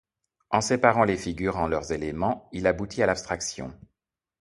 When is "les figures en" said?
1.03-1.67